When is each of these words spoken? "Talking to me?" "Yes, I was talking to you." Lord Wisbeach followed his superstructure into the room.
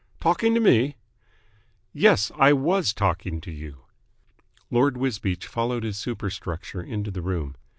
"Talking 0.19 0.55
to 0.55 0.59
me?" 0.59 0.95
"Yes, 1.93 2.31
I 2.35 2.53
was 2.53 2.91
talking 2.91 3.39
to 3.41 3.51
you." 3.51 3.81
Lord 4.71 4.97
Wisbeach 4.97 5.45
followed 5.45 5.83
his 5.83 5.97
superstructure 5.99 6.81
into 6.81 7.11
the 7.11 7.21
room. 7.21 7.55